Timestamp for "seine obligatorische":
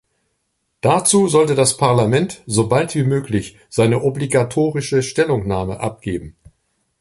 3.69-5.03